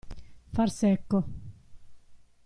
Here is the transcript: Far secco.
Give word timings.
Far 0.55 0.69
secco. 0.71 1.19